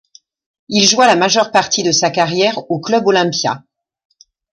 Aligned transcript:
Il 0.67 0.87
joua 0.87 1.05
la 1.05 1.15
majeure 1.15 1.51
partie 1.51 1.83
de 1.83 1.91
sa 1.91 2.09
carrière 2.09 2.57
au 2.71 2.79
Club 2.79 3.05
Olimpia. 3.05 3.61